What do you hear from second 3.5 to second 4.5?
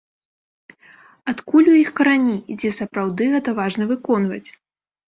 важна выконваць?